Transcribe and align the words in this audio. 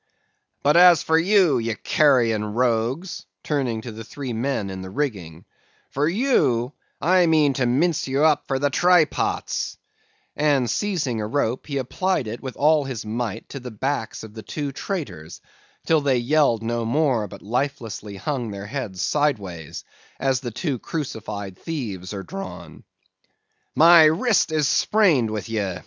"'But 0.63 0.77
as 0.77 1.03
for 1.03 1.15
you, 1.15 1.59
ye 1.59 1.75
carrion 1.75 2.55
rogues,' 2.55 3.27
turning 3.43 3.81
to 3.81 3.91
the 3.91 4.03
three 4.03 4.33
men 4.33 4.71
in 4.71 4.81
the 4.81 4.89
rigging—'for 4.89 6.09
you, 6.09 6.73
I 6.99 7.27
mean 7.27 7.53
to 7.53 7.67
mince 7.67 8.07
ye 8.07 8.17
up 8.17 8.47
for 8.47 8.57
the 8.57 8.71
try 8.71 9.05
pots;' 9.05 9.77
and, 10.35 10.67
seizing 10.67 11.21
a 11.21 11.27
rope, 11.27 11.67
he 11.67 11.77
applied 11.77 12.25
it 12.25 12.41
with 12.41 12.55
all 12.57 12.85
his 12.85 13.05
might 13.05 13.47
to 13.49 13.59
the 13.59 13.69
backs 13.69 14.23
of 14.23 14.33
the 14.33 14.41
two 14.41 14.71
traitors, 14.71 15.39
till 15.85 16.01
they 16.01 16.17
yelled 16.17 16.63
no 16.63 16.83
more, 16.83 17.27
but 17.27 17.43
lifelessly 17.43 18.15
hung 18.15 18.49
their 18.49 18.65
heads 18.65 19.03
sideways, 19.03 19.83
as 20.19 20.39
the 20.39 20.49
two 20.49 20.79
crucified 20.79 21.59
thieves 21.59 22.11
are 22.11 22.23
drawn. 22.23 22.83
"'My 23.75 24.05
wrist 24.05 24.51
is 24.51 24.67
sprained 24.67 25.29
with 25.29 25.47
ye! 25.47 25.77